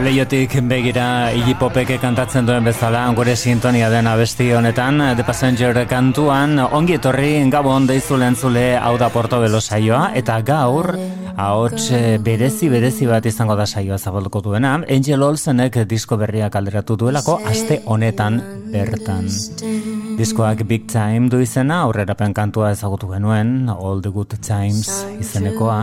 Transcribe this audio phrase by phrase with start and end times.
[0.00, 1.54] Leiotik begira Iggy
[2.00, 6.58] kantatzen duen bezala gure sintonia den abesti honetan The Passenger kantuan.
[6.58, 10.96] Ongi etorri gabon deizu lentzule hau da Portobelo saioa eta gaur
[11.36, 11.90] ahots
[12.24, 14.80] berezi berezi bat izango da saioa zabalduko duena.
[14.88, 18.40] Angel Olsenek disko berriak alderatu duelako aste honetan
[18.72, 19.28] bertan
[20.18, 24.88] Diskoak Big Time du izena aurrerapen kantua ezagutu genuen All the Good Times
[25.20, 25.78] izenekoa.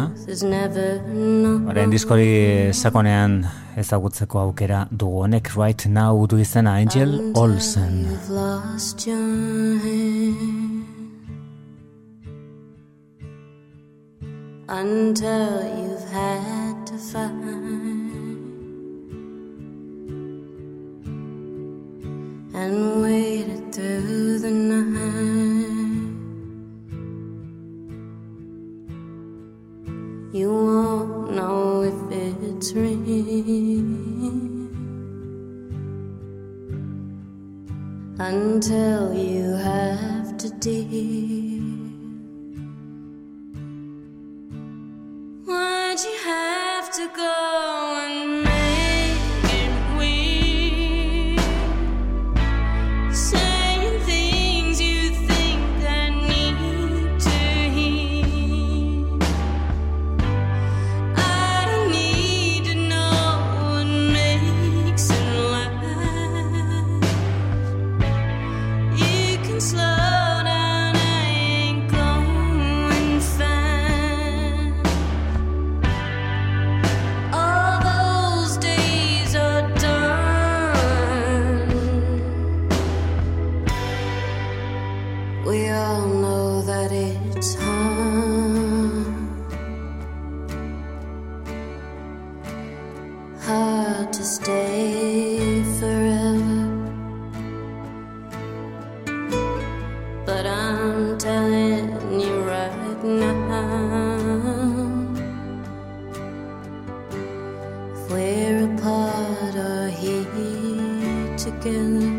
[1.70, 2.28] Horren diskori
[2.74, 3.40] sakonean
[3.78, 5.54] ezagutzeko aukera dugu honek.
[5.56, 8.06] Right now du izena Angel Olsen.
[14.70, 17.87] Until you've had to find
[22.60, 25.78] And waited through the night
[30.34, 32.98] You won't know if it's real
[38.18, 41.62] until you have to deal.
[45.46, 48.67] Why'd you have to go and
[108.58, 112.10] We're apart or here together.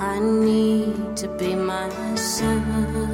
[0.00, 3.09] I need to be myself.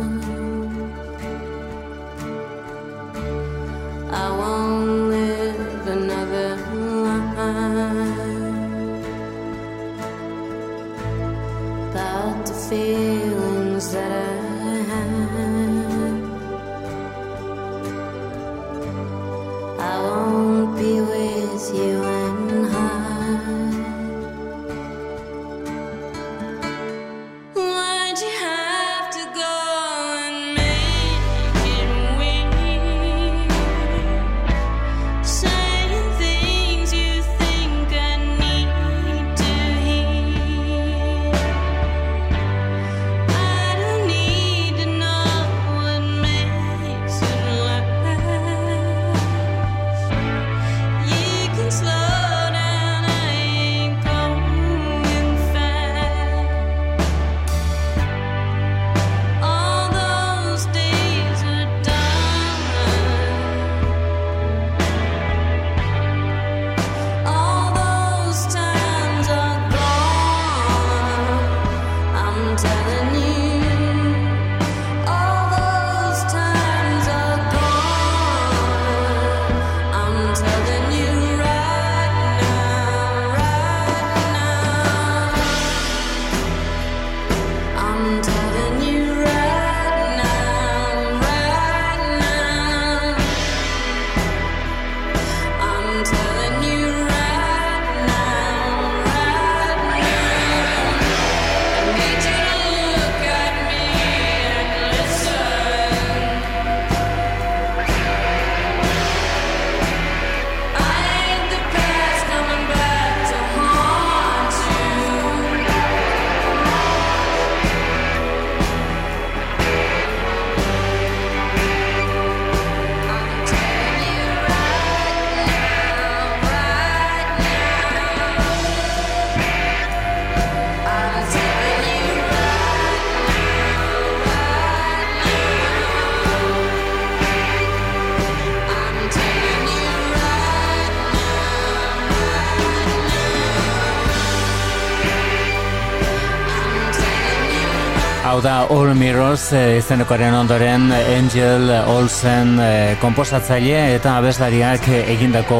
[148.36, 152.66] Hau da All Mirrors e, izenekoaren ondoren Angel Olsen e,
[153.00, 155.56] komposatzaile eta abeslariak egindako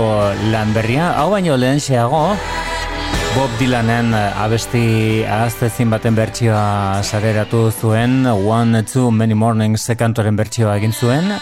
[0.53, 1.07] lan berria.
[1.17, 2.35] Hau baino lehen xeago,
[3.33, 10.93] Bob Dylanen abesti ahaztezin baten bertsioa sareratu zuen, One, Two, Many Mornings kantoren bertsioa egin
[10.93, 11.33] zuen.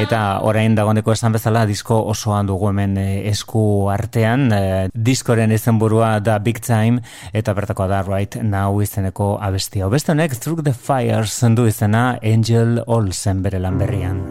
[0.00, 4.48] Eta orain dagoeneko esan bezala disko osoan dugu hemen eh, esku artean.
[5.00, 7.00] Diskoren izenburua da Big Time
[7.32, 9.88] eta bertako da Right Now izeneko abestia.
[9.88, 14.29] Beste honek Through the Fires du izena Angel Olsen bere lan berrian.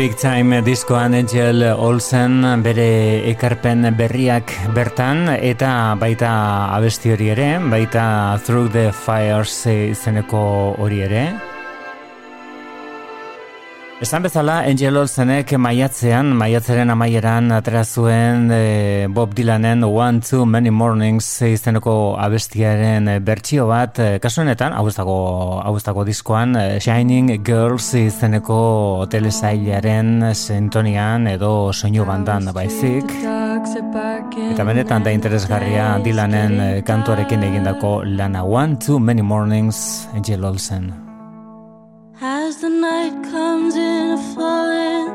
[0.00, 2.86] Big Time diskoan Angel Olsen bere
[3.28, 6.30] ekarpen berriak bertan eta baita
[6.72, 8.06] abesti hori ere, baita
[8.40, 10.40] Through the Fires izeneko
[10.80, 11.49] hori ere.
[14.00, 20.70] Esan bezala, Angel Olsenek maiatzean, maiatzeren amaieran atera zuen e, Bob Dylanen One Too Many
[20.72, 31.28] Mornings izeneko abestiaren bertsio bat, e, kasuenetan, hauztako diskoan, e, Shining Girls izeneko telesailaren sintonian
[31.34, 33.12] edo soinu bandan baizik.
[34.48, 41.09] Eta benetan da interesgarria Dylanen kantuarekin egindako lana One Too Many Mornings, Angel Olsen.
[42.22, 45.06] As the night comes in a falling,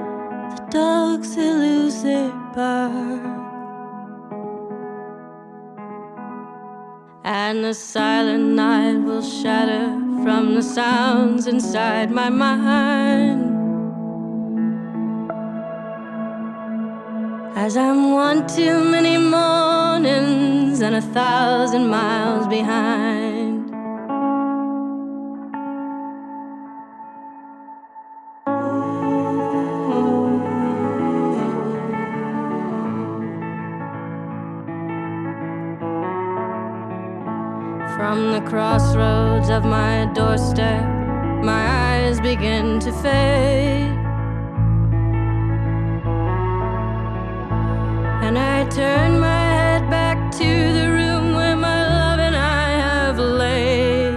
[0.55, 3.21] the dogs they lose their bark.
[7.23, 9.85] And the silent night will shatter
[10.23, 13.53] from the sounds inside my mind.
[17.55, 23.44] As I'm one too many mornings and a thousand miles behind.
[38.15, 40.85] From the crossroads of my doorstep,
[41.43, 43.91] my eyes begin to fade.
[48.25, 53.19] And I turn my head back to the room where my love and I have
[53.19, 54.13] laid.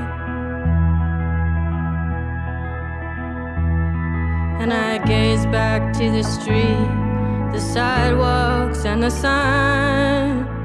[4.63, 6.89] And I gaze back to the street,
[7.53, 10.58] the sidewalks, and the sign.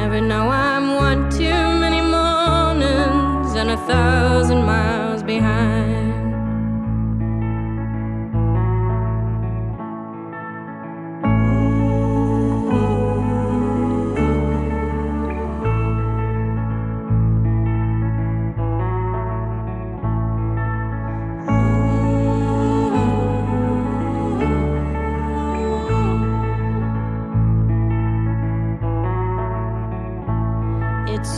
[0.00, 5.99] Never know I'm one too many mornings and a thousand miles behind.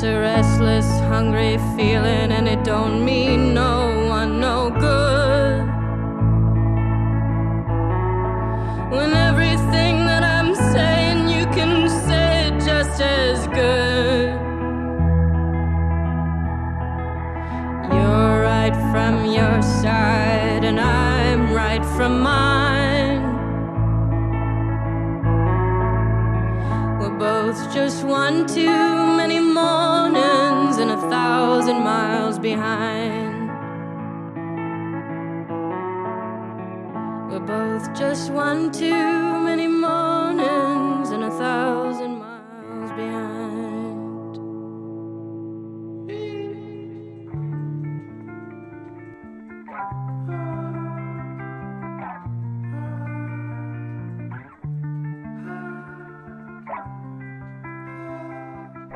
[0.05, 5.61] A restless, hungry feeling, and it don't mean no one no good.
[8.91, 14.31] When everything that I'm saying you can say just as good.
[17.95, 23.23] You're right from your side, and I'm right from mine.
[26.99, 28.82] We're both just one too
[32.43, 33.49] behind.
[37.31, 43.53] We're both just one too many mornings and a thousand miles behind.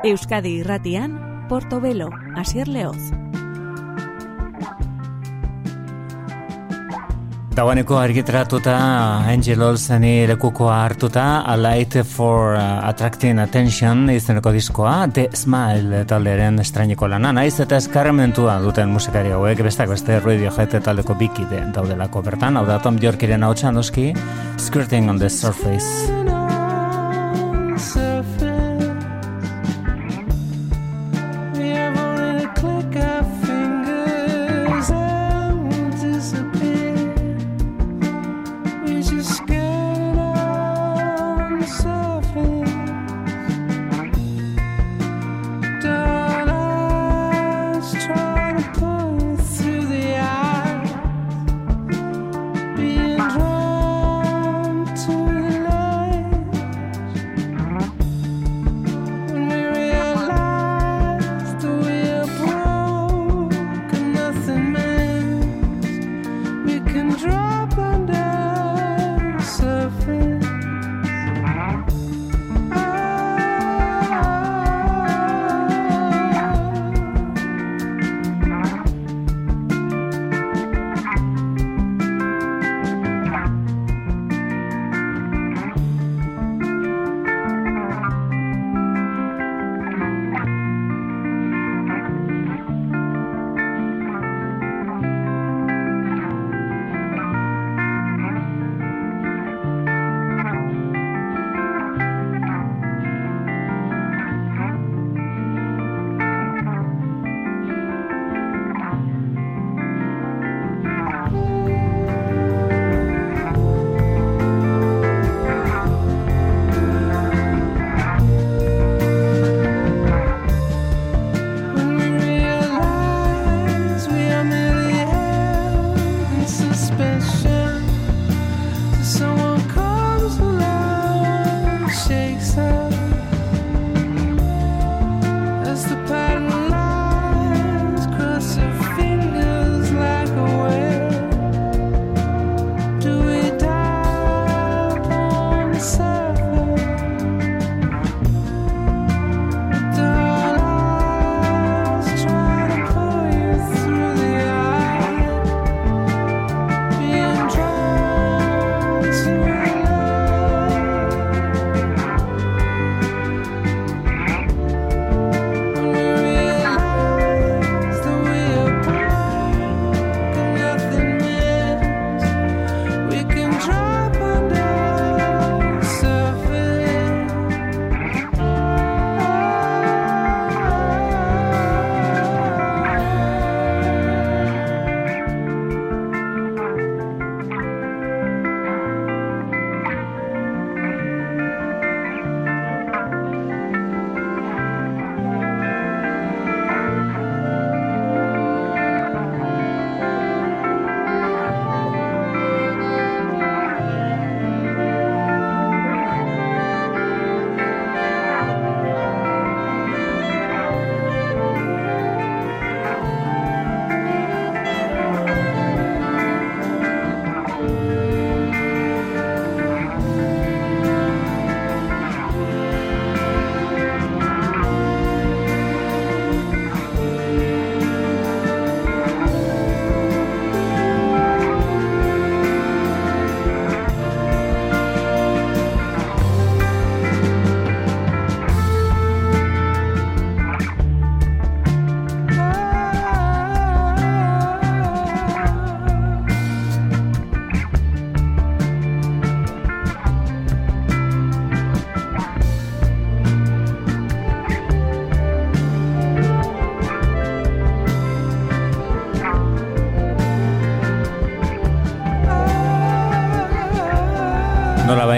[0.03, 3.11] Euskadi irratian, Portobelo, Asier Leoz.
[7.57, 8.73] Dagoeneko argitratuta
[9.25, 16.61] Angel Olseni lekukoa hartuta A Light for uh, Attracting Attention izeneko diskoa The Smile talderen
[16.61, 17.33] estrainiko lana.
[17.33, 22.61] Naiz eta eskarmentua duten musikari hauek bestak beste Radiohead taldeko bikide daudelako bertan.
[22.61, 24.11] Hau da Tom Yorkiren hau txandoski
[24.61, 26.26] Skirting on the Surface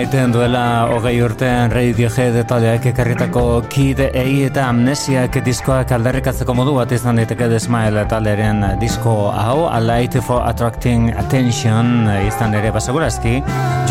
[0.10, 6.90] baiten duela hogei urtean Radiohead taldeak ekarritako Kid Ei eta Amnesiak diskoak aldarrikatzeko modu bat
[6.96, 13.36] izan daiteke The Smile taldearen disko hau A Light for Attracting Attention izan ere basagurazki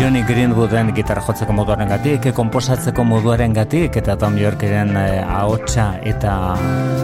[0.01, 6.33] Johnny Greenwooden gitarra jotzeko moduaren gatik, komposatzeko moduaren gatik eta Tom Yorkeren eh, ahotsa eta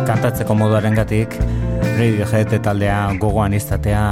[0.09, 1.39] kantatzeko moduaren gatik
[1.95, 4.03] Radiohead taldea gogoan izatea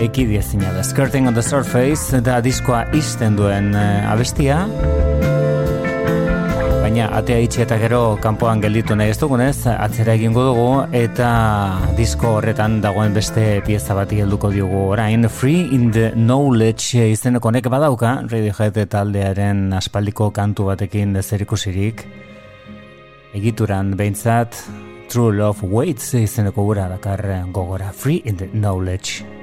[0.00, 0.82] ekidi ezina da.
[0.82, 4.62] Skirting on the Surface da diskoa izten duen uh, abestia.
[6.80, 11.30] Baina atea itxi eta gero kanpoan gelditu nahi ez dugunez, atzera egingo dugu eta
[11.98, 15.28] disko horretan dagoen beste pieza bati helduko diogu orain.
[15.28, 22.06] Free in the Knowledge izeneko nek badauka, Radiohead taldearen aspaldiko kantu batekin dezerikusirik.
[23.36, 24.56] Egituran behintzat,
[25.10, 27.92] True Love Waits izeneko gura dakar gogora.
[27.92, 29.39] Free in the Knowledge.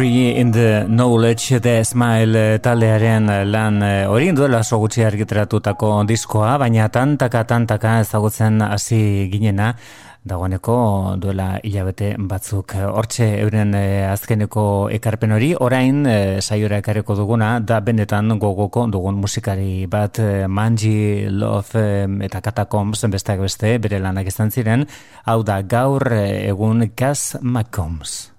[0.00, 5.04] Free in the Knowledge the Smile eh, taldearen eh, lan eh, hori duela so gutxi
[5.04, 9.74] argitratutako diskoa, baina tantaka tantaka ezagutzen hasi ginena
[10.24, 10.78] dagoeneko
[11.20, 12.78] duela hilabete batzuk.
[12.80, 13.76] Hortxe euren
[14.08, 14.64] azkeneko
[14.96, 16.08] ekarpen hori, orain
[16.40, 20.16] saiora ekareko duguna, da benetan gogoko dugun musikari bat
[20.48, 24.88] Manji, Love eta Catacombs besteak beste bere lanak izan ziren,
[25.28, 28.29] hau da gaur egun Gaz Macombs.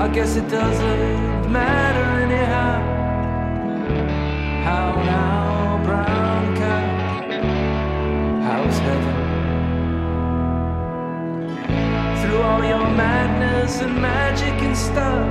[0.00, 2.80] I guess it doesn't matter anyhow.
[4.64, 6.86] How now, brown cow?
[8.46, 9.16] How's heaven?
[12.22, 15.28] Through all your madness and magic and stuff,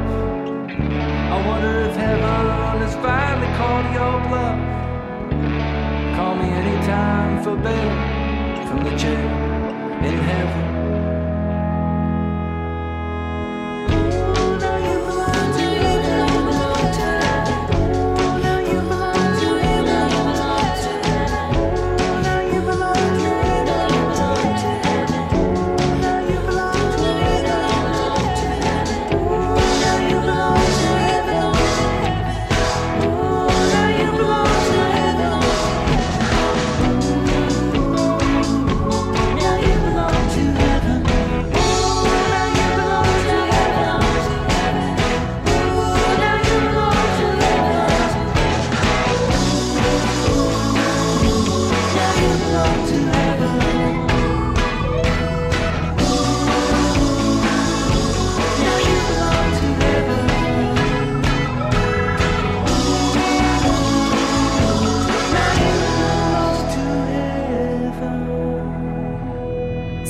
[1.34, 4.60] I wonder if heaven has finally caught your bluff.
[6.16, 9.30] Call me anytime for bail from the jail
[10.06, 10.79] in heaven.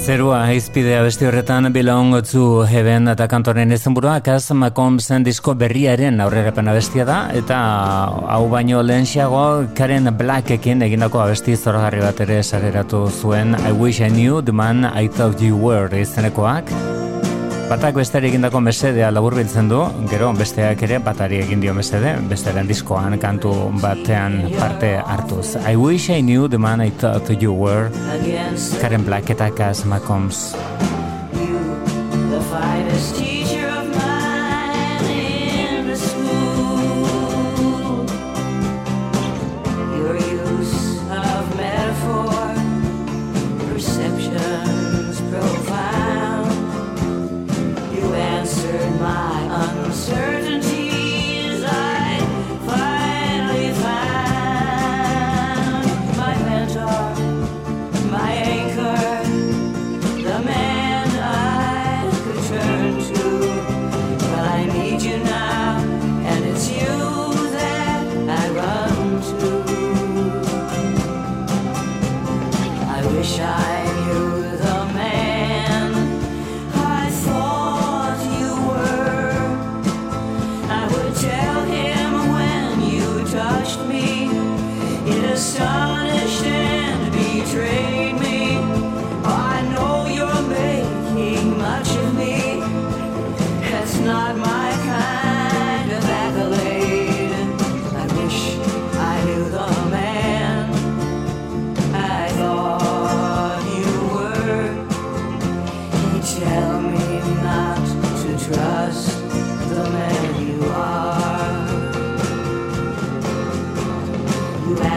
[0.10, 4.16] Zerua izpidea besti horretan Belong to Heaven eta kantoren izenburua.
[4.26, 7.60] Kaz Macomsen disko berriaren aurrerapen bestia da eta
[8.34, 9.44] hau baino lehenxiago
[9.78, 14.82] Karen Blackekin egindako abesti zoragarri bat ere sareratu zuen I Wish I Knew The Man
[14.90, 16.74] I Thought You Were izenekoak
[17.70, 22.66] Batak besteari egindako mesedea labur biltzen du, gero besteak ere batari egin dio mesede, besteren
[22.66, 23.54] diskoan kantu
[23.84, 25.54] batean parte hartuz.
[25.70, 27.92] I wish I knew the man I thought you were,
[28.82, 30.56] Karen Black eta Cass McCombs.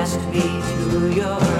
[0.03, 0.43] Asked me
[0.91, 1.52] to your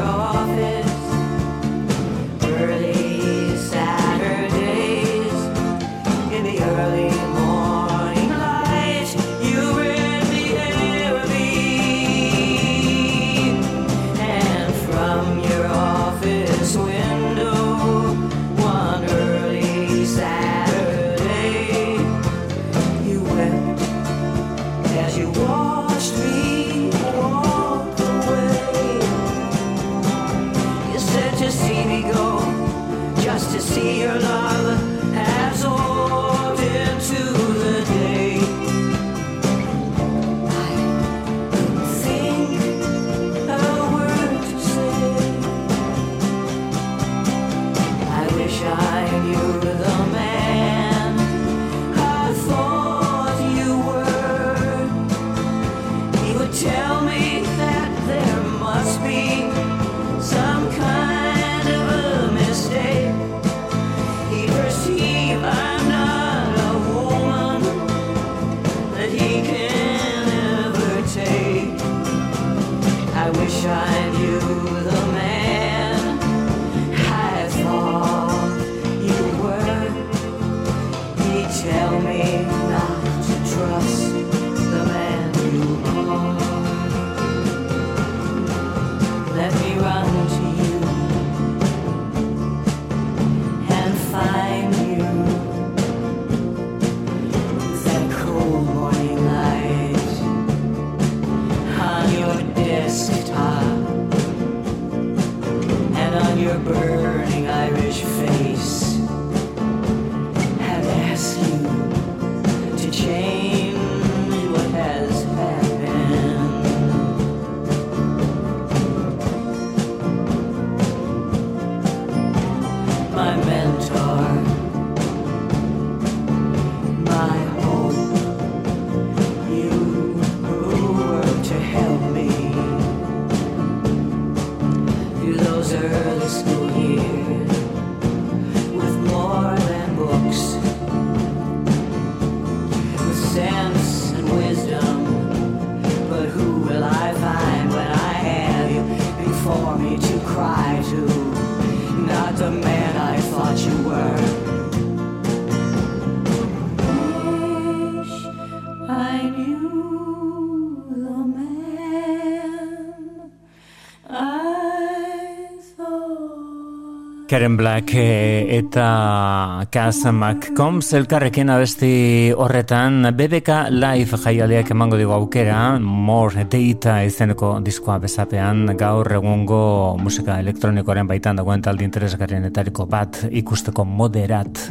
[167.33, 175.79] Karen Black eh, eta Cass McCombs elkarrekin abesti horretan BBK Live jaialdiak emango digu aukera
[175.81, 179.63] More Data izeneko diskoa bezapean gaur egungo
[179.97, 184.67] musika elektronikoaren baitan dagoen taldi interesgarrienetariko bat ikusteko moderat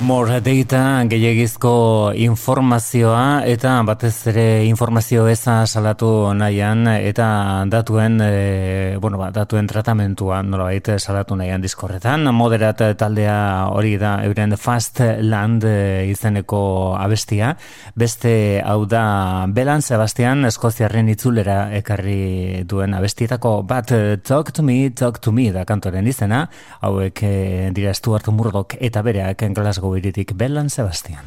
[0.00, 7.26] More data gehiagizko informazioa eta batez ere informazio eza salatu nahian eta
[7.68, 12.24] datuen e, bueno, ba, datuen tratamentua nolabait salatu nahian diskorretan.
[12.32, 17.52] Moderat taldea hori da euren Fast Land e, izeneko abestia.
[17.94, 23.92] Beste hau da Belan Sebastian Eskoziarren itzulera ekarri duen abestietako bat
[24.24, 26.46] Talk to me, Talk to me da kantoren izena.
[26.80, 27.36] Hauek e,
[27.76, 31.24] dira Stuart Murdoch eta bereak Glasgow iritik Bellan Sebastian.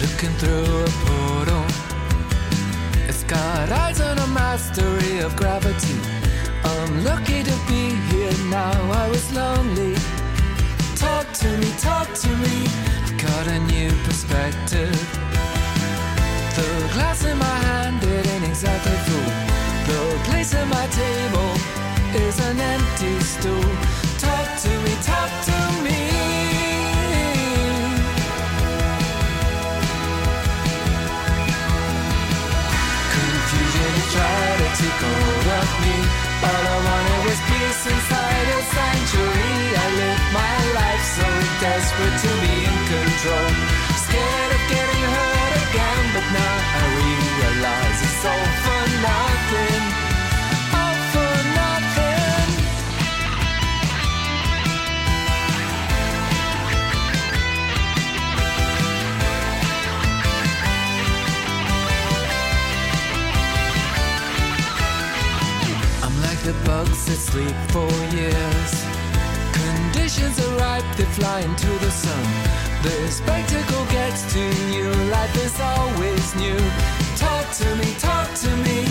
[0.00, 1.64] looking through a portal.
[3.08, 5.09] It's got eyes and a mastery
[17.24, 17.79] in my hand,
[67.10, 68.72] that sleep for years.
[69.50, 72.24] Conditions are ripe, they fly into the sun.
[72.82, 76.60] The spectacle gets too new, life is always new.
[77.16, 78.86] Talk to me, talk to me.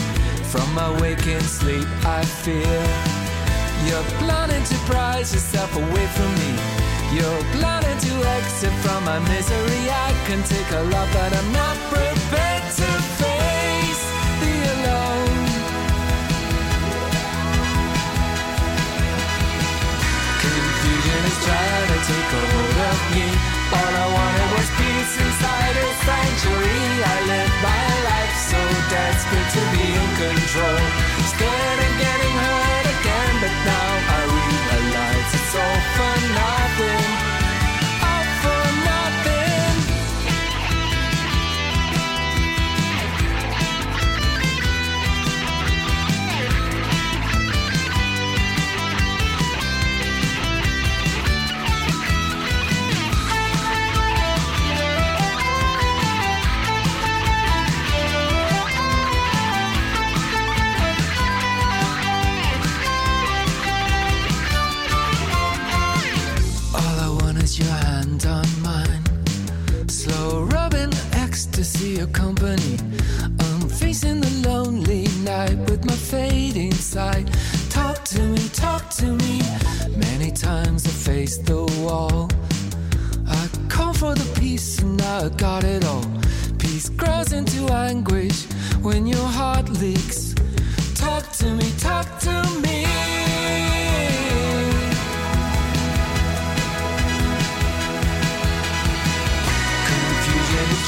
[0.52, 2.80] From my waking sleep, I fear.
[3.88, 6.52] You're planning to prize yourself away from me.
[7.16, 9.82] You're planning to exit from my misery.
[10.08, 12.49] I can take a lot, but I'm not prepared
[21.50, 22.49] Confusion is trying to take a
[67.42, 69.04] Is your hand on mine.
[69.88, 72.78] Slow rubbing ecstasy accompany.
[73.40, 77.28] I'm facing the lonely night with my fading sight.
[77.70, 79.42] Talk to me, talk to me.
[79.96, 82.30] Many times I faced the wall.
[83.28, 86.06] I call for the peace and now I got it all.
[86.58, 88.44] Peace grows into anguish
[88.82, 90.36] when your heart leaks.
[90.96, 92.89] Talk to me, talk to me.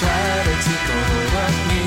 [0.01, 1.83] Trying to take hold of me.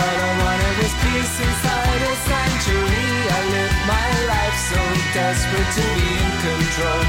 [0.00, 3.12] All I wanted was peace inside a sanctuary.
[3.28, 4.80] I lived my life so
[5.12, 7.02] desperate to be in control.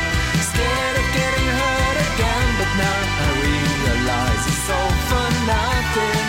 [0.52, 6.28] Scared of getting hurt again, but now I realize it's all for nothing.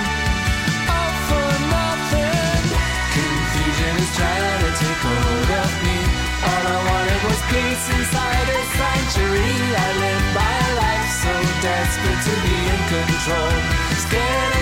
[0.95, 2.63] All for nothing.
[3.11, 5.99] Confusion is trying to take hold of me.
[6.47, 9.59] All I wanted was peace inside a sanctuary.
[9.75, 11.35] I lived my life so
[11.67, 13.80] desperate to be in control.
[14.13, 14.60] Instead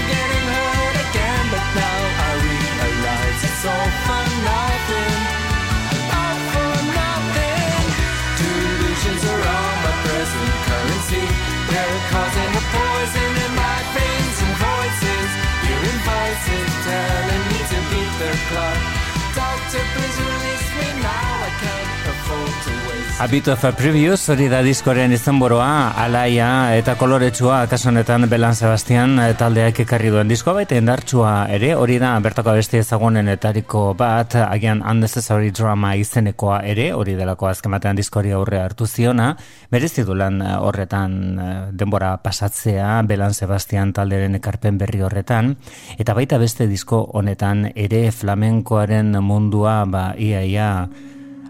[23.27, 29.19] bit of a previews, hori da diskoren izenboroa, alaia eta koloretsua, kaso honetan Belan Sebastian
[29.19, 34.85] eh, taldeak ekarri duen diskoa baita indartsua ere, hori da bertako beste ezagunenetariko bat, agian
[34.87, 39.33] unnecessary drama izenekoa ere, hori delako azken batean diskori aurre hartu ziona,
[39.69, 45.57] berezi du lan eh, horretan eh, denbora pasatzea, Belan Sebastian talderen ekarpen berri horretan,
[45.99, 50.73] eta baita beste disko honetan ere flamenkoaren mundua, ba, ia, ia,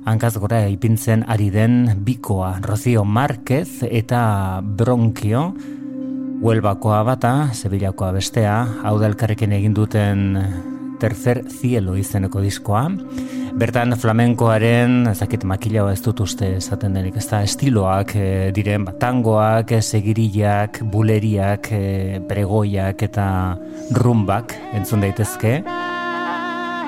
[0.09, 5.53] hankaz gora ipintzen ari den bikoa Rocio Marquez eta Bronkio
[6.39, 8.55] Huelbakoa bata, Sevillakoa bestea,
[8.87, 10.37] hau da elkarrekin egin duten
[11.03, 12.85] tercer cielo izeneko diskoa.
[13.59, 19.75] Bertan flamenkoaren, ezakit makila ez dut uste esaten denik, ez da estiloak e, diren batangoak,
[19.83, 23.29] segirillak, buleriak, e, pregoiak eta
[23.99, 25.59] rumbak entzun daitezke.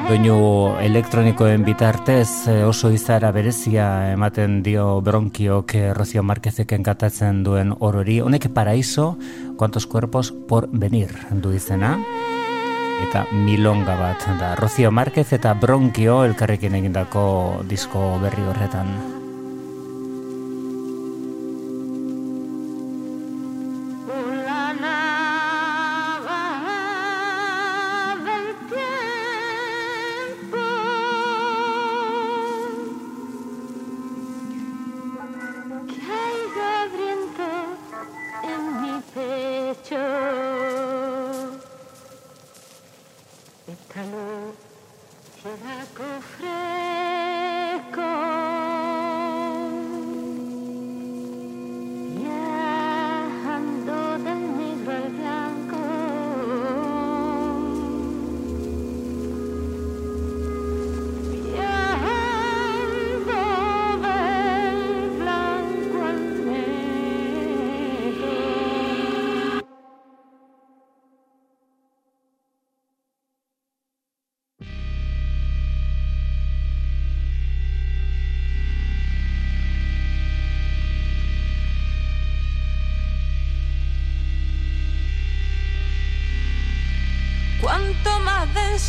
[0.08, 7.74] Doinu elektronikoen bitartez eh, oso izara berezia ematen dio bronkiok eh, Rocio Marquezeken katatzen duen
[7.78, 8.20] orori.
[8.24, 9.12] Honek paraiso,
[9.56, 11.96] kuantos cuerpos por venir du izena.
[13.06, 14.54] Eta milonga bat da.
[14.56, 19.09] Rocio Marquez eta bronkio elkarrekin egindako disko berri horretan.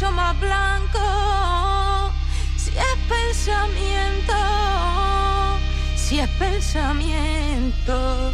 [0.10, 1.00] Más blanco,
[2.58, 4.34] si es pensamiento,
[5.96, 8.32] si es pensamiento.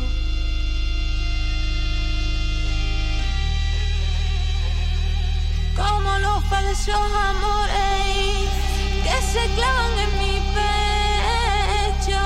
[5.76, 8.50] Como los falsos amores
[9.04, 12.20] que se clavan en mi pecho,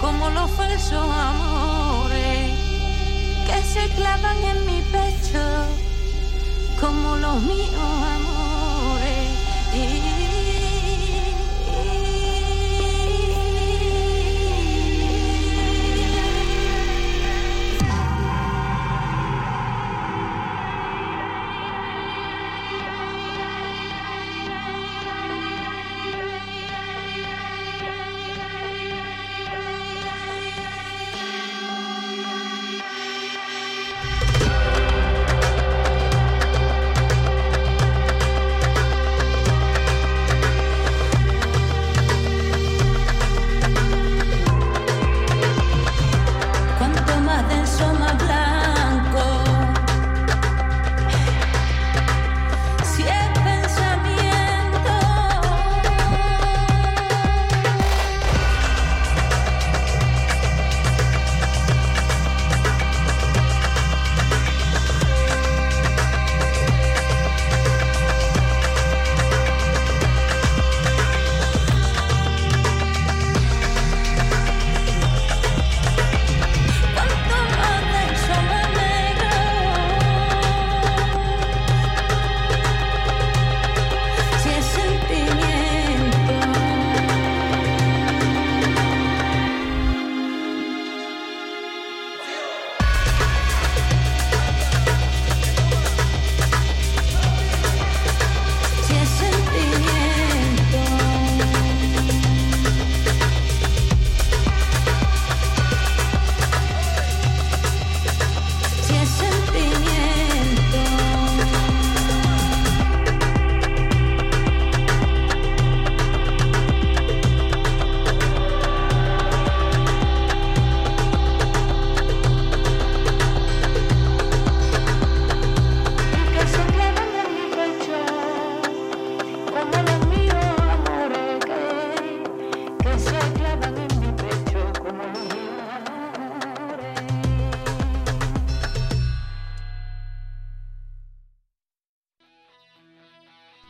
[0.00, 2.52] como los falsos amores
[3.44, 5.42] que se clavan en mi pecho,
[6.80, 7.97] como los míos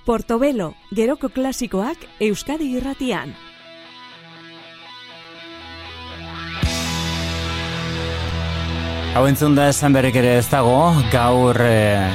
[0.09, 3.35] Portobelo, geroko klasikoak Euskadi irratian.
[9.13, 10.79] Hau entzun da esan berrik ere ez dago,
[11.13, 12.09] gaur e,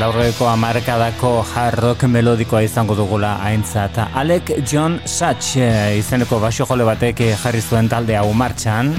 [0.00, 4.02] laurreko amarkadako hard melodikoa izango dugula aintzat.
[4.10, 5.70] Alec John Such e,
[6.00, 8.90] izeneko basio jole batek jarri zuen talde hau martxan.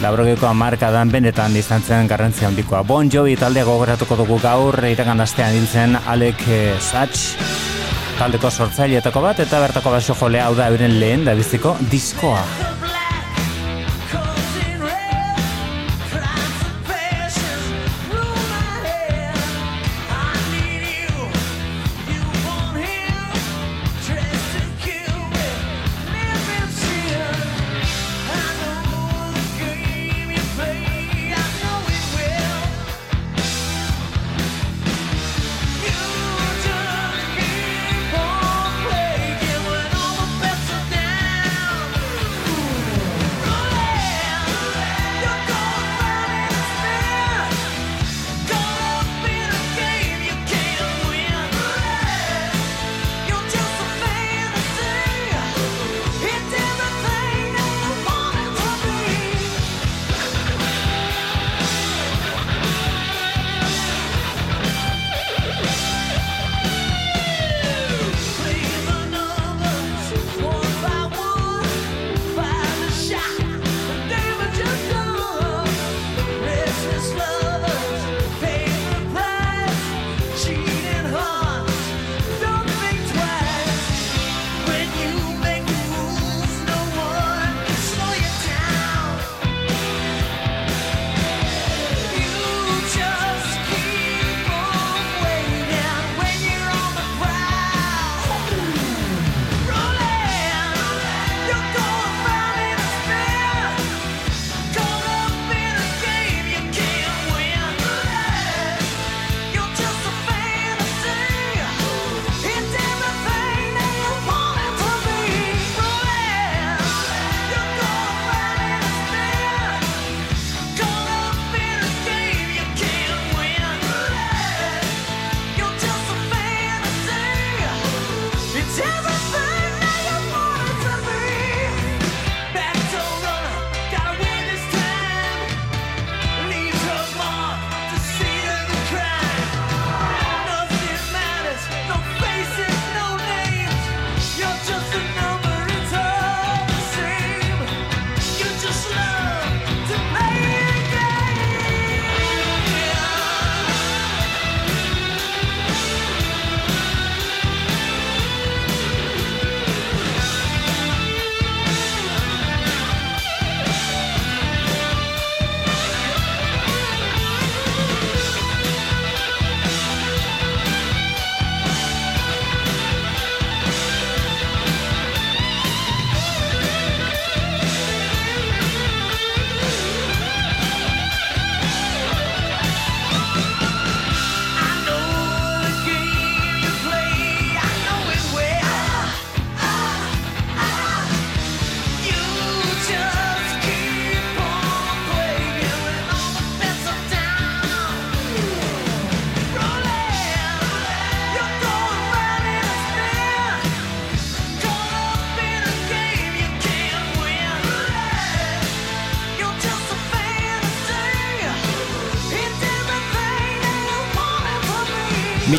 [0.00, 2.80] Laurogeko amarkadan benetan izan zen garrantzia handikoa.
[2.88, 7.36] Bon Jovi talde gogoratuko dugu gaur, iragan astean hiltzen Alec eh, Such
[8.20, 12.79] taldeko sortzaileetako bat, eta bertako basio jolea hau da euren lehen da biziko diskoa.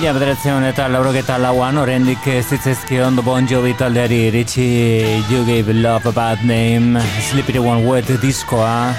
[0.01, 4.63] Mila bederatzean eta laurogeta lauan oraindik zitzezkion Bon Jovi taldeari iritsi
[5.29, 6.97] You Gave Love a Bad Name
[7.27, 8.95] Slippery One Wet diskoa.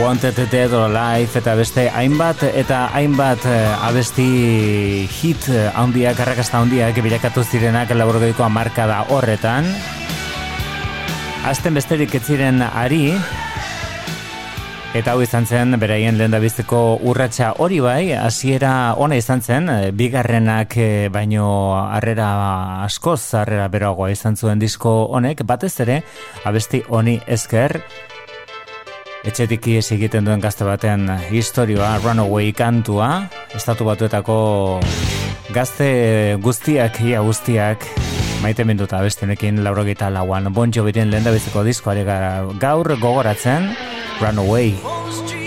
[0.00, 5.44] Wanted Dead or Alive eta beste hainbat eta hainbat eh, abesti hit
[5.76, 9.68] handiak, arrakasta handiak bilakatu zirenak laurogeko marka da horretan.
[11.44, 13.10] Azten besterik ez ziren ari
[14.92, 19.90] Eta hau izan zen, beraien lehen dabizteko urratsa hori bai, hasiera ona izan zen, eh,
[19.96, 21.46] bigarrenak eh, baino
[21.80, 26.02] harrera askoz, harrera beroagoa izan zuen disko honek, batez ere,
[26.44, 27.78] abesti honi esker,
[29.24, 34.36] etxetik ies egiten duen gazte baten historioa, runaway kantua, estatu batuetako
[35.56, 37.88] gazte guztiak, ia guztiak,
[38.44, 43.72] maite minduta abestenekin laurogeita lauan, bon jo lehen dabizteko diskoari gaur gogoratzen,
[44.22, 45.41] run away.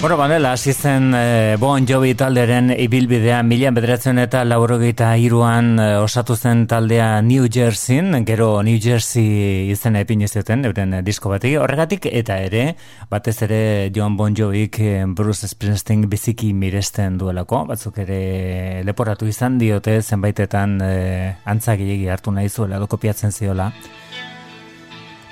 [0.00, 5.96] Bueno, banela, hasi zen eh, Bon Jovi talderen ibilbidea mila bederatzen eta laurogeita iruan eh,
[5.98, 11.56] osatu zen taldea New Jersey, gero New Jersey izena epin izuten, euren eh, disko bati,
[11.58, 12.76] horregatik eta ere,
[13.10, 14.78] batez ere John Bon Jovik
[15.18, 22.48] Bruce Springsteen biziki miresten duelako, batzuk ere leporatu izan diote zenbaitetan eh, antzagilegi hartu nahi
[22.48, 23.72] zuela, kopiatzen ziola.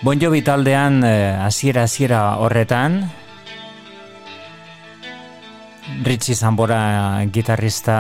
[0.03, 2.99] Bon Jovi taldean hasiera hasiera horretan,
[5.87, 7.97] Richie Zambora gitarrista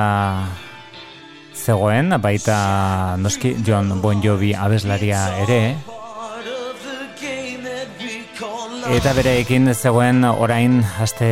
[1.55, 5.61] zegoen, baita noski John Bon Jovi abeslaria ere,
[8.91, 11.30] eta bereekin zegoen orain aste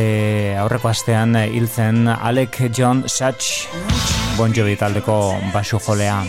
[0.59, 3.67] aurreko astean hiltzen Alec John Such
[4.39, 6.23] Bon Jovi taldeko basu jolea.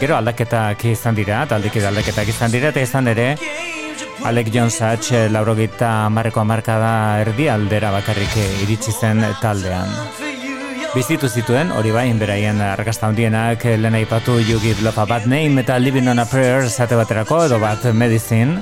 [0.00, 3.34] Gero aldaketak izan dira, taldeki aldaketak izan dira, eta izan ere,
[4.24, 9.88] Alec John Such laurogeita marreko amarkada erdi aldera bakarrik iritsi zen taldean.
[10.94, 15.62] Bizitu zituen, hori bai, beraien argazta handienak, lehen aipatu You Give Love a Bad Name
[15.62, 18.60] eta Living on a Prayer zate baterako edo bat Medicine.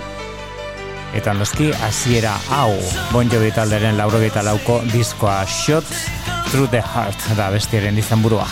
[1.16, 2.74] Eta noski, hasiera hau,
[3.12, 5.88] Bon Jovi talderen laurogeita lauko diskoa Shot
[6.52, 8.46] Through the Heart da bestiaren izan burua.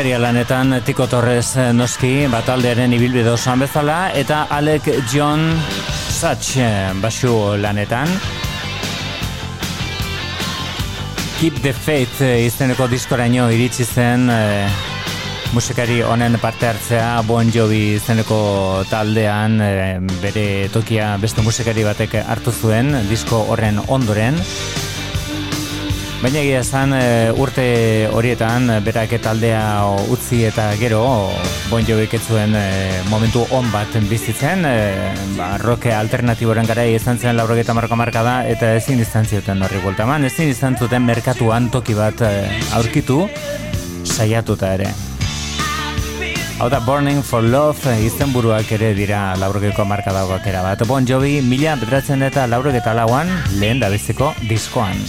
[0.00, 5.42] Bateria lanetan Tiko Torres eh, noski bataldearen ibilbide osoan bezala eta Alec John
[6.08, 8.08] Such eh, basu lanetan.
[11.36, 14.72] Keep the Faith eh, izeneko diskoraino iritsi zen eh,
[15.52, 18.40] musikari honen parte hartzea Bon Jovi izeneko
[18.88, 24.40] taldean eh, bere tokia beste musikari batek hartu zuen disko horren ondoren
[26.20, 27.62] Baina egia esan e, urte
[28.12, 31.00] horietan e, berak taldea utzi eta gero
[31.70, 32.64] Bon Jovik etzuen e,
[33.08, 38.36] momentu on bat bizitzen, e, ba, roke alternatiboren gara izan zen laurogeta marko marka da
[38.44, 42.20] eta ezin izan zioten horri gueltaman, ezin izan zuten merkatuan toki bat
[42.76, 43.22] aurkitu
[44.04, 44.92] saiatuta ere.
[46.60, 50.84] Hau da Burning for Love izenburuak ere dira laurogeko marka dagoak bat.
[50.84, 55.00] Bon Jovi mila bedratzen eta laurogeta lauan lehen da diskoan.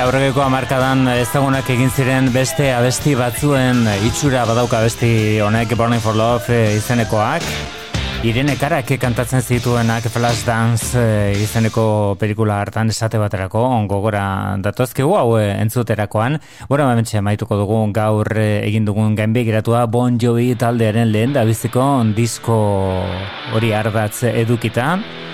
[0.00, 5.10] laurregeko amarkadan ezagunak egin ziren beste abesti batzuen itxura badauka abesti
[5.44, 7.44] honek Burning for Love eh, izenekoak.
[8.24, 14.24] Irene Karak kantatzen zituenak Flash Dance eh, izeneko pelikula hartan esate baterako ongogora
[14.64, 16.40] datozkigu hau eh, entzuterakoan.
[16.70, 21.90] Bueno, mementxe maituko dugu gaur egin dugun gainbe geratua Bon Jovi taldearen lehen da biziko
[22.16, 22.60] disko
[23.52, 24.94] hori ardatz edukita.
[24.96, 25.30] edukita.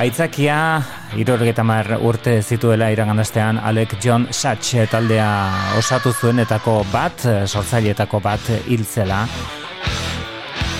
[0.00, 0.80] Aitzakia,
[1.20, 5.26] irorgeta mar urte zituela iragandastean Alec John Satch taldea
[5.76, 9.26] osatu zuenetako bat, sortzailetako bat hiltzela.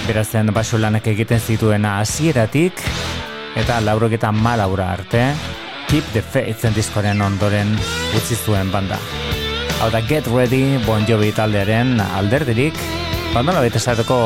[0.07, 2.81] Berazen baso lanak egiten zituena hasieratik
[3.61, 5.27] eta laurogeta malaura arte,
[5.91, 7.75] Keep the Faith diskoren ondoren
[8.17, 8.97] utzi zuen banda.
[9.83, 12.81] Hau da Get Ready Bon Jovi taldearen alderdirik,
[13.35, 14.19] bandola baita esateko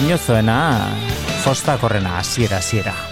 [0.00, 0.58] inozoena,
[1.44, 2.56] fosta korrena, hasiera.
[2.64, 3.07] asiera.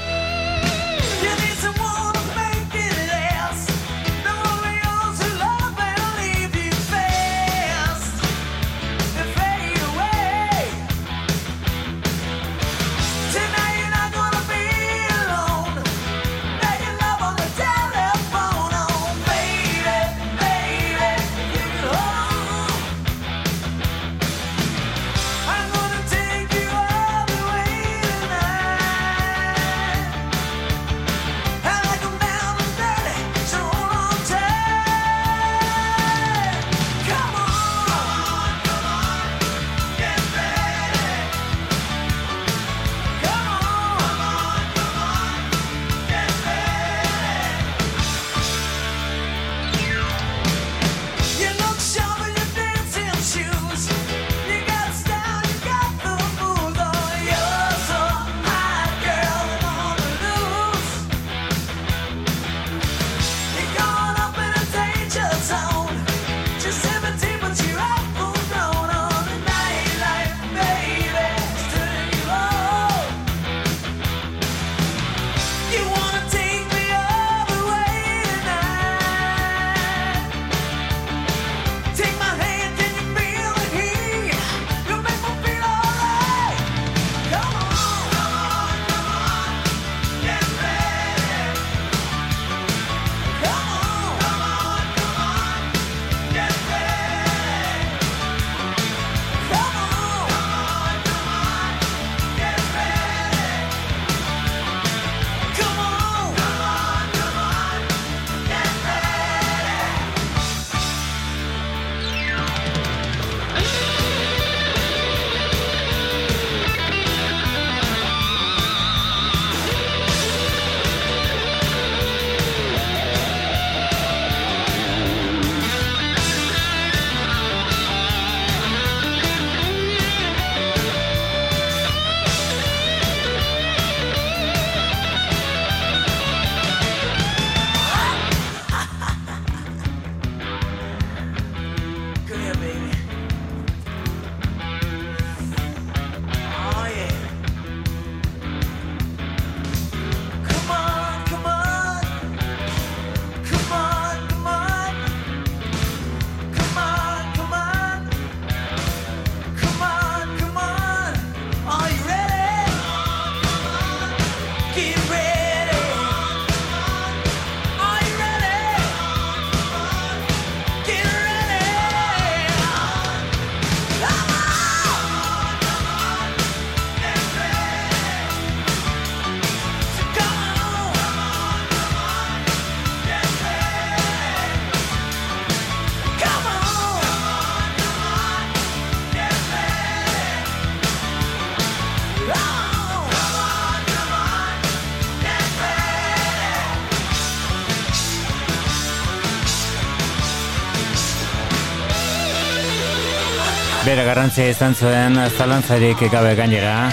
[204.17, 206.89] Garrantzia izan zuen zalantzarik gabe gainera.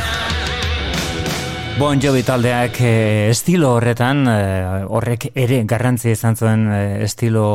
[1.78, 7.46] Bon Jovi taldeak eh, estilo horretan, eh, horrek ere garrantzia izan zuen eh, estilo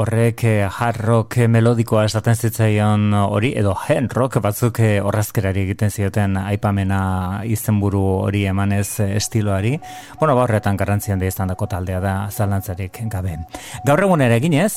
[0.00, 5.92] horrek eh, hard rock melodikoa esaten zitzaion hori, edo hand rock batzuk eh, horrazkerari egiten
[5.92, 9.74] zioten aipamena izenburu hori emanez estiloari.
[10.22, 13.36] Bueno, ba horretan garrantzian da izan dako taldea da zalantzarik gabe.
[13.84, 14.72] Gaur egun ere eginez,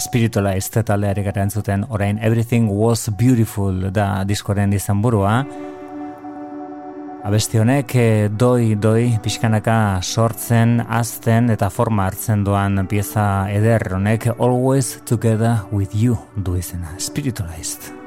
[0.00, 5.44] Spiritualized taldeari gara entzuten orain Everything Was Beautiful da diskoren izenburua.
[7.20, 14.30] Abesti honek eh, doi doi pixkanaka sortzen, azten eta forma hartzen doan pieza eder honek
[14.38, 17.99] Always Together With You du izena, Spiritualized.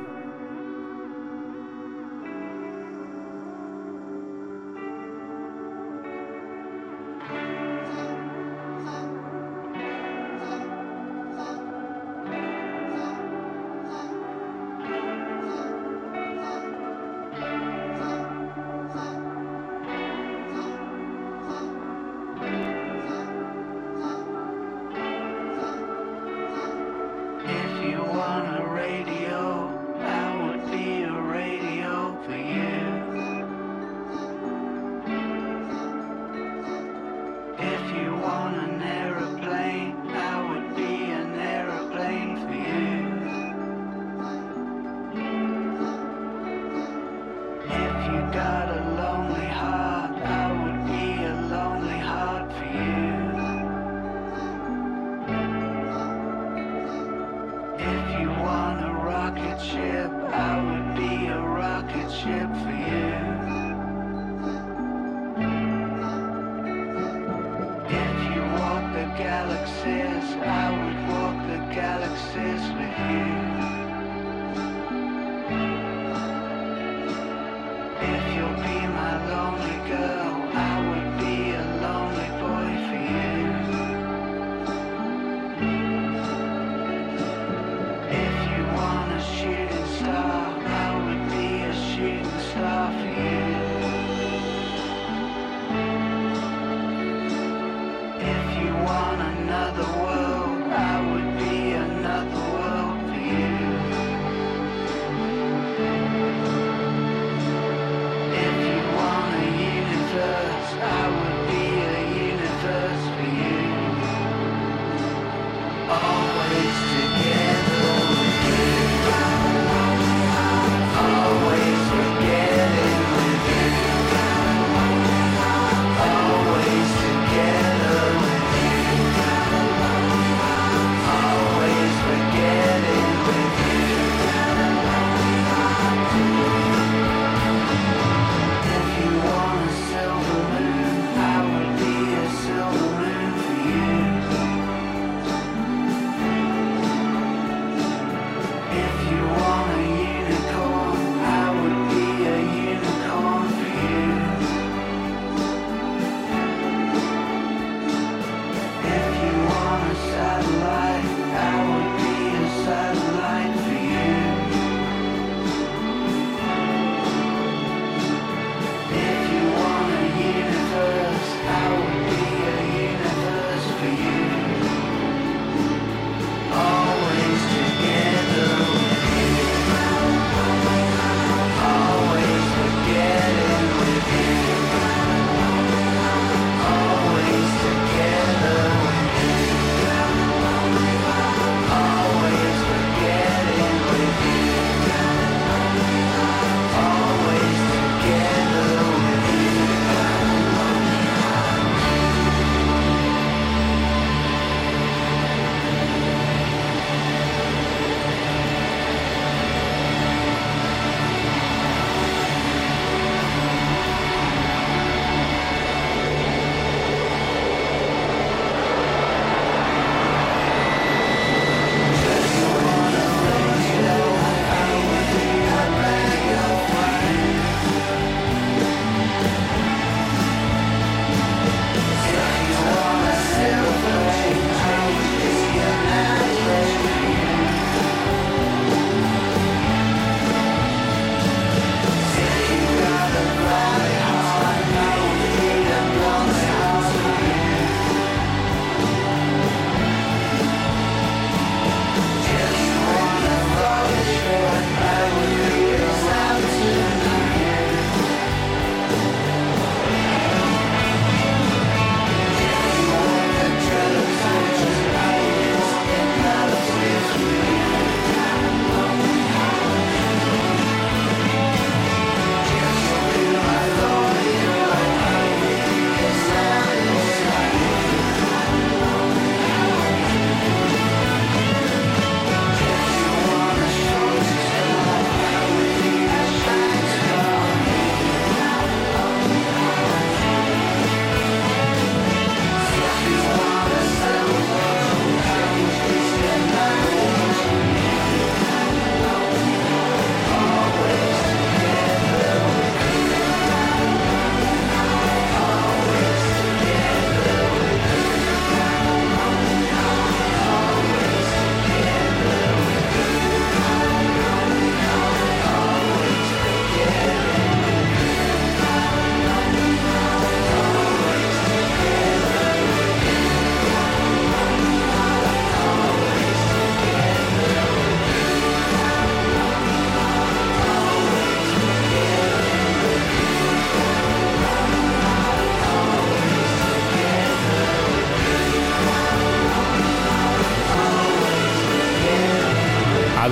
[73.03, 73.42] Galaxies with you.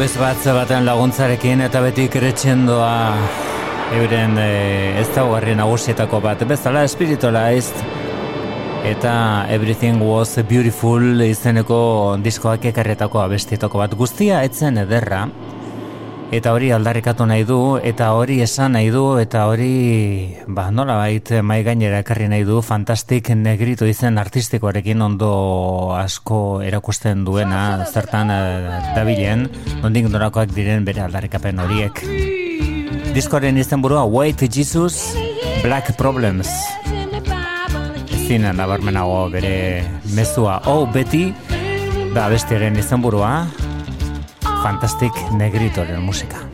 [0.02, 2.94] Abez bat baten laguntzarekin eta beti kretxendoa
[3.99, 4.48] euren e,
[4.98, 6.41] ez dagoarri nagusietako bat.
[6.49, 7.84] Bezala espiritualized
[8.90, 9.14] eta
[9.53, 13.94] Everything Was Beautiful izeneko diskoak ekarretako abestietako bat.
[13.94, 15.28] Guztia etzen ederra
[16.32, 21.28] eta hori aldarrikatu nahi du eta hori esan nahi du eta hori ba, nola bait
[21.44, 25.32] mai gainera ekarri nahi du fantastik negrito izen artistikoarekin ondo
[25.99, 29.49] asko erakusten duena zertan uh, dabilen
[29.84, 31.99] ondik dorakoak diren bere aldarrikapen horiek.
[33.12, 35.12] Diskoaren izen burua Wait Jesus
[35.66, 36.48] Black Problems.
[38.24, 39.84] Zinen nabarmenago bere
[40.16, 40.62] mezua.
[40.72, 41.34] Oh beti
[42.16, 43.34] da bestiaren izen burua
[44.61, 46.51] Fantastic Negrito de música.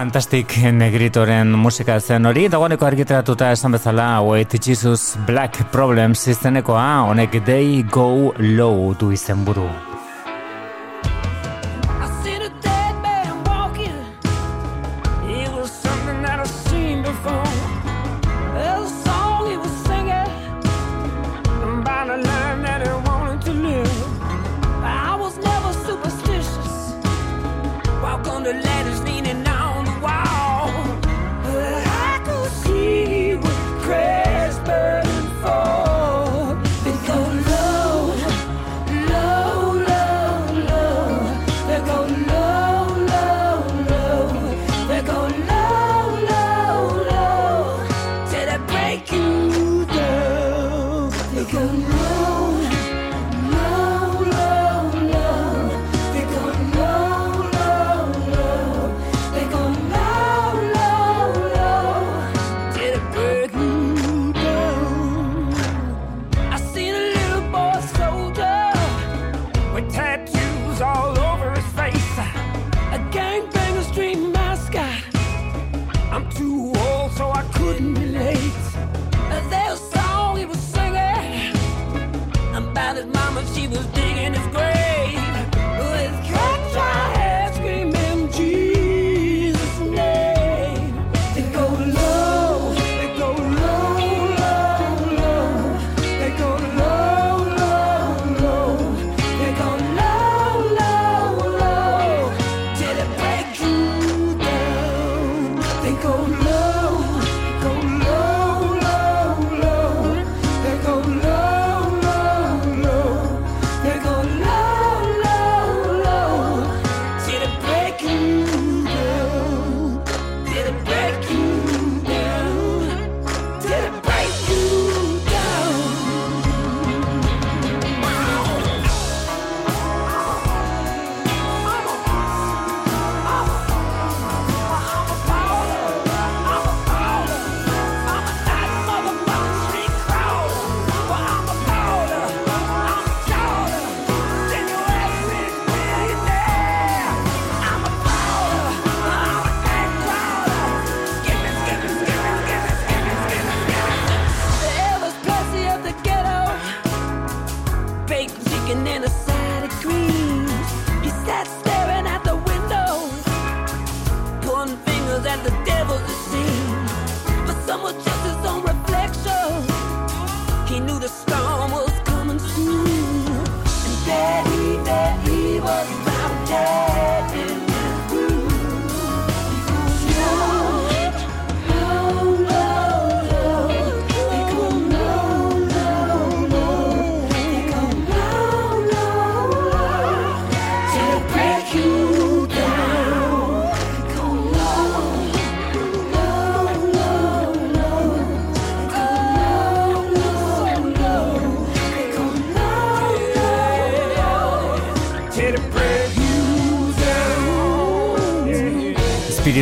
[0.00, 7.36] Fantastic Negritoren musika zen hori, dagoeneko argitaratuta esan bezala Wait Jesus Black Problems izenekoa, honek
[7.44, 9.68] They Go Low du izen buru.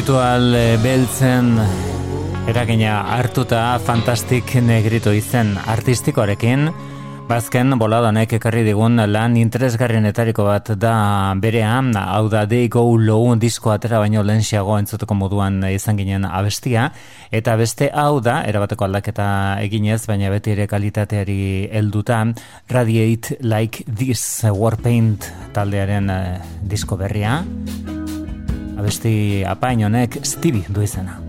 [0.08, 1.50] kontzeptual eh, beltzen
[2.48, 6.70] eragina hartuta fantastik negrito izen artistikoarekin,
[7.28, 13.74] Bazken boladonek ekarri digun lan interesgarrienetariko bat da berea, hau da They Go Low disko
[13.74, 16.86] atera baino lehensiago entzuteko moduan izan ginen abestia,
[17.30, 19.28] eta beste hau da, erabateko aldaketa
[19.60, 22.24] eginez, baina beti ere kalitateari helduta,
[22.72, 27.42] Radiate Like This Warpaint taldearen eh, disko berria,
[28.88, 31.27] abesti apain honek Stevie du izena.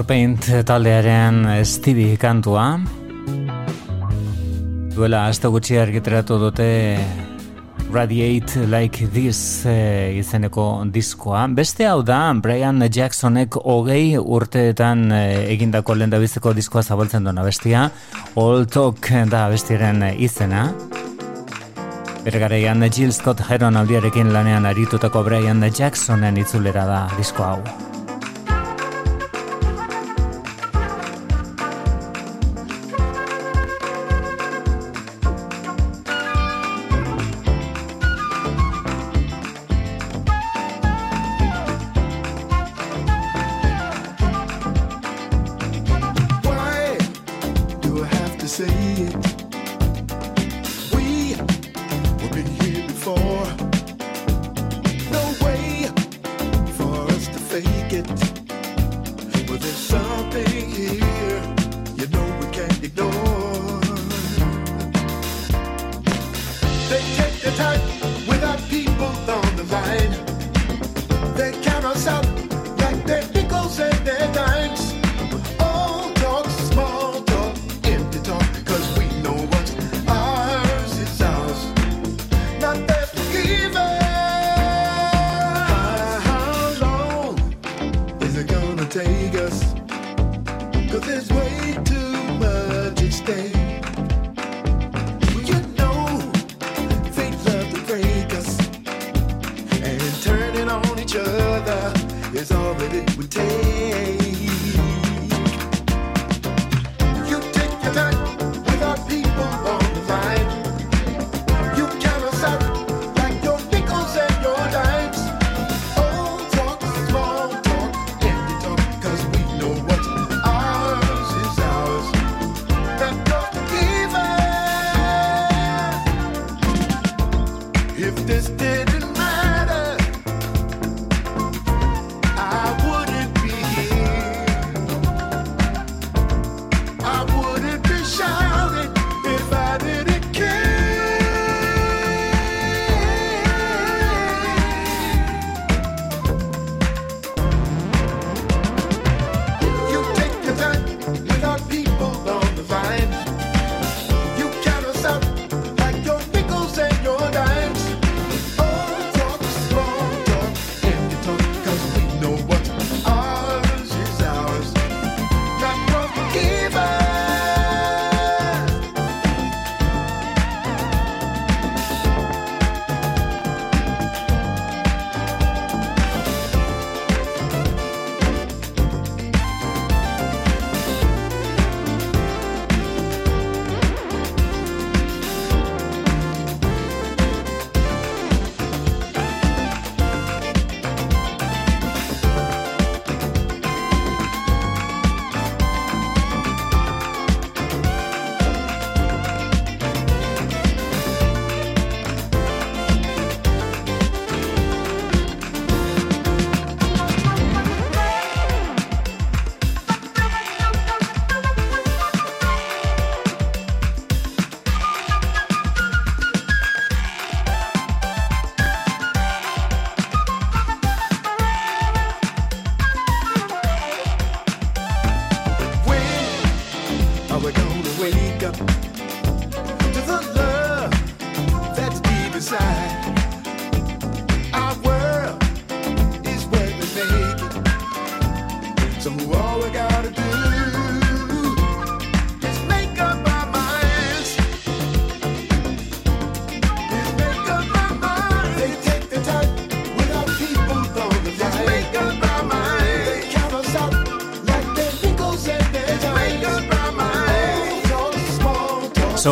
[0.00, 2.78] Warpaint taldearen Stevie kantua
[4.94, 6.68] duela azte gutxi argitratu dute
[7.92, 11.42] Radiate Like This e, izeneko diskoa.
[11.52, 15.20] Beste hau da, Brian Jacksonek hogei urteetan e,
[15.52, 17.90] egindako lenda bizeko diskoa zabaltzen duena bestia.
[18.40, 20.70] All Talk da bestiren izena.
[22.24, 27.44] Bergareian Jill Scott Heron aldiarekin lanean aritutako Brian Jacksonen itzulera da disko.
[27.52, 27.89] Hau.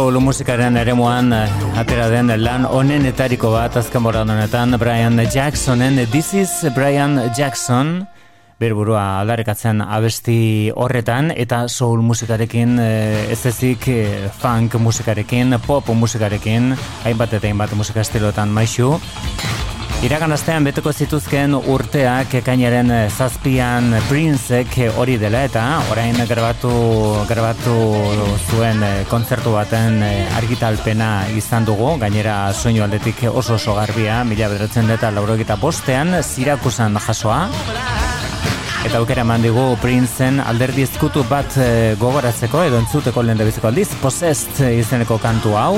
[0.09, 5.99] Soul musikaren eremuan eh, atera den lan onenetariko bat azken boran honetan Brian Jacksonen.
[6.09, 8.07] This is Brian Jackson
[8.59, 16.73] berburua aldarekatzen abesti horretan eta soul musikarekin eh, ez ezik eh, funk musikarekin, pop musikarekin
[17.05, 18.97] hainbat eta hainbat musika estilotan maixu
[19.99, 26.71] Iragan astean beteko zituzken urteak ekainaren zazpian Princek hori dela eta orain grabatu,
[27.27, 27.75] grabatu
[28.47, 29.99] zuen kontzertu baten
[30.39, 36.95] argitalpena izan dugu, gainera soinu aldetik oso oso garbia, mila bederatzen eta lauro bostean, zirakusan
[36.95, 37.49] jasoa.
[38.87, 41.59] Eta aukera eman digu Princeen alderdi ezkutu bat
[41.99, 45.75] gogoratzeko edo entzuteko lehen aldiz, Possessed izeneko kantu hau.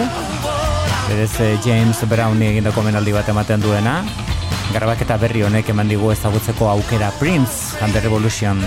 [1.10, 3.96] Berez eh, James Browni egindako menaldi bat ematen duena.
[4.70, 8.62] Grabaketa berri honek eman digu ezagutzeko aukera Prince and the Revolution.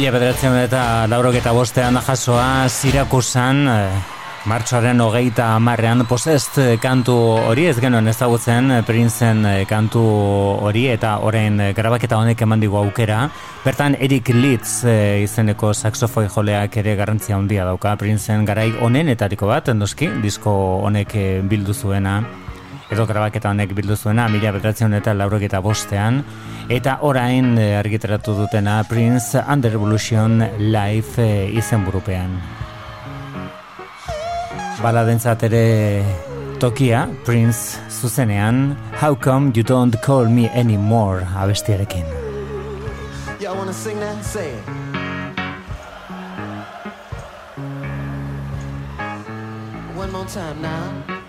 [0.00, 0.82] Mila bederatzen eta
[1.12, 3.98] laurogeta bostean jasoa Sirakusan eh,
[4.48, 7.18] martxoaren hogeita amarrean posest kantu
[7.50, 10.00] hori ez genuen ezagutzen eh, Princeen eh, kantu
[10.64, 13.26] hori eta orain eh, grabaketa honek eman digu aukera.
[13.60, 17.96] Bertan Eric eh, izeneko saxofoi joleak ere garrantzia handia dauka.
[17.96, 22.22] Princeen garai honenetariko bat noski disko honek eh, bildu zuena
[22.90, 26.24] edo grabaketa honek bildu zuena mila bederatzen eta laurogeta bostean
[26.68, 32.34] eta orain eh, argitaratu dutena Prince the Revolution Live eh, izen burupean.
[34.82, 36.04] Baladentzat ere
[36.58, 42.04] tokia Prince zuzenean How come you don't call me anymore abestiarekin.
[43.40, 44.24] Y'all wanna sing that?
[44.24, 44.64] Say it.
[49.96, 51.19] One more time now.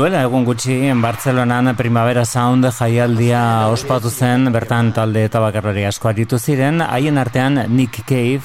[0.00, 6.38] Duela egun gutxi, Bartzelonan Primavera Sound jaialdia ospatu zen, bertan talde eta bakarrari asko aritu
[6.40, 8.40] ziren, haien artean Nick Cave,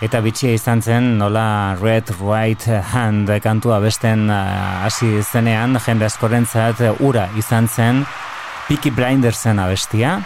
[0.00, 2.64] eta bitxia izan zen nola Red Right
[2.94, 4.38] Hand kantua besten eh,
[4.86, 8.00] hasi zenean, jende askorentzat ura izan zen,
[8.70, 10.22] Peaky Blindersen abestia,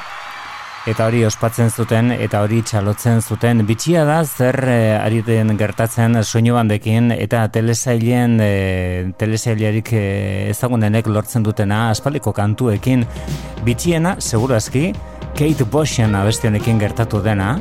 [0.86, 3.64] eta hori ospatzen zuten eta hori txalotzen zuten.
[3.66, 8.52] Bitxia da zer e, ari den gertatzen soinu bandekin eta telesailen e,
[9.18, 10.04] telesailerik e,
[10.52, 13.06] ezagunenek lortzen dutena aspaliko kantuekin.
[13.66, 14.92] Bitxiena segurazki
[15.38, 17.56] Kate Boshen abestionekin gertatu dena.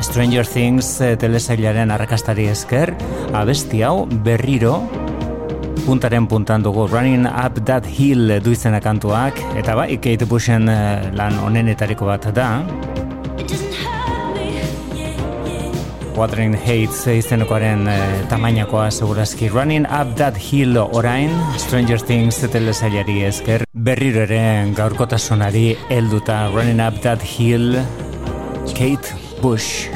[0.00, 2.94] Stranger Things telesailaren arrakastari esker
[3.36, 4.78] abesti hau berriro
[5.90, 9.34] puntaren puntan dugu Running Up That Hill du izena kantuak.
[9.58, 12.62] Eta bai Kate Bushen eh, lan onenetariko bat da.
[16.14, 23.66] Wuthering Heights izenekoaren eh, tamainakoa segurazki Running Up That Hill orain Stranger Things telesailari esker.
[23.74, 27.80] Berriro ere gaurkotasunari helduta Running Up That Hill
[28.76, 29.90] Kate Bush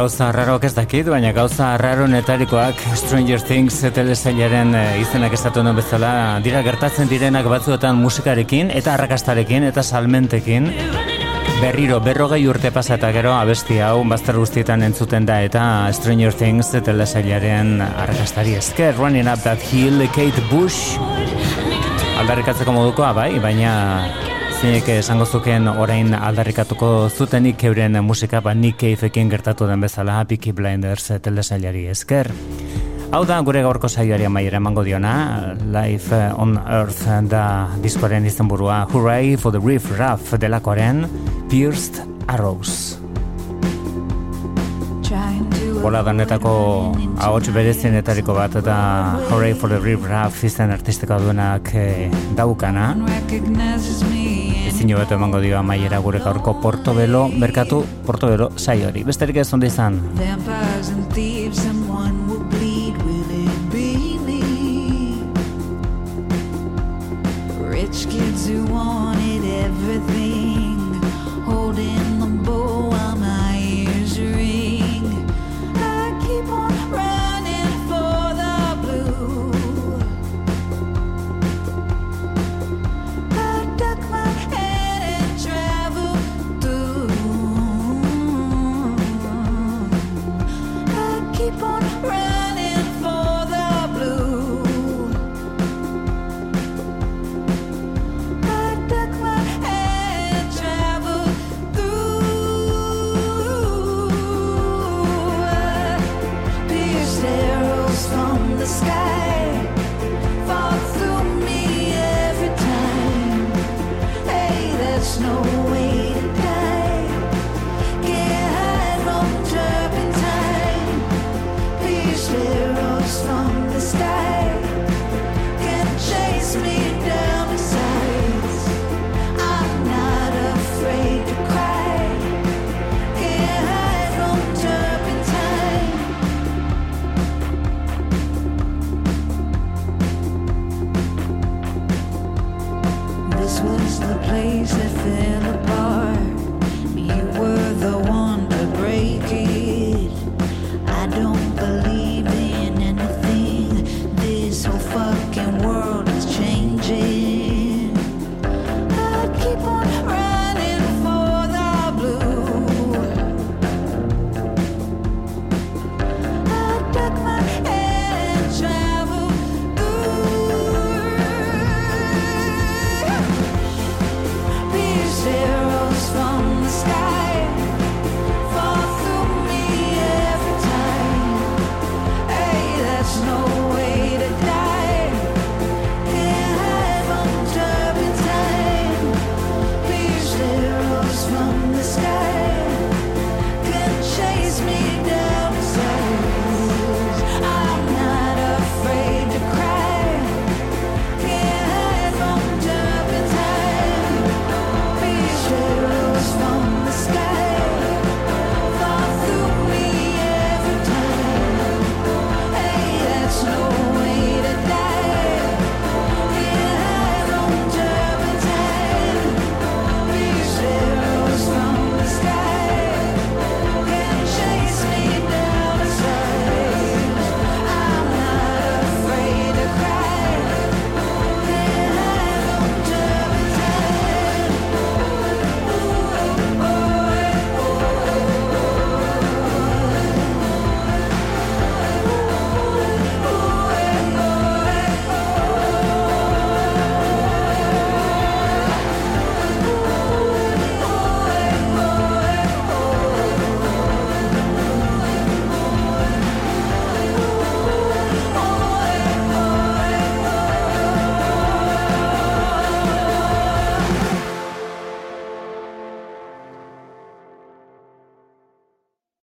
[0.00, 5.76] Gauza arraroak ez dakit, baina gauza arraro netarikoak Stranger Things telesailaren e, izenak estatu non
[5.76, 10.70] bezala dira gertatzen direnak batzuetan musikarekin eta arrakastarekin eta salmentekin.
[11.60, 16.72] Berriro berrogei urte pasa eta gero abesti hau bazter guztietan entzuten da eta Stranger Things
[16.72, 18.96] telesailaren arrakastari esker.
[18.96, 20.96] Running Up That Hill, Kate Bush.
[22.24, 24.29] Aldarrikatzeko modukoa bai, baina
[24.60, 30.52] zeinek esango zuken orain aldarrikatuko zutenik euren musika ba Nick Cave-ekin gertatu den bezala Peaky
[30.52, 32.28] Blinders telesailari esker.
[33.10, 39.36] Hau da gure gaurko saioari amaiera emango diona, Life on Earth da diskoaren izenburua Hooray
[39.38, 41.06] for the Riff Raff delakoaren
[41.48, 42.98] Pierced Arrows.
[45.80, 46.52] Bola danetako
[47.24, 48.76] ahots berezienetariko bat eta
[49.30, 52.92] Hooray for the Riff Raff izan artistikoa duenak eh, daukana.
[54.80, 59.04] Ezin beto emango dio amaiera gure gaurko Portobelo, merkatu Portobelo saiori.
[59.04, 60.00] Besterik ez onde izan.